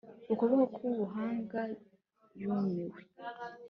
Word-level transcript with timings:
Ukuboko 0.33 0.75
ku 0.81 0.89
gahanga 0.97 1.61
yumiwe 2.39 2.97